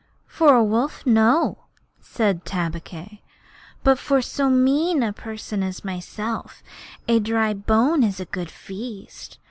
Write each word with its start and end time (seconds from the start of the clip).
'For 0.25 0.55
a 0.55 0.63
wolf, 0.63 1.05
no,' 1.05 1.65
said 1.99 2.43
Tabaqui; 2.43 3.21
'but 3.83 3.99
for 3.99 4.19
so 4.19 4.49
mean 4.49 5.03
a 5.03 5.13
person 5.13 5.61
as 5.61 5.85
myself 5.85 6.63
a 7.07 7.19
dry 7.19 7.53
bone 7.53 8.01
is 8.03 8.19
a 8.19 8.25
good 8.25 8.49
feast. 8.49 9.37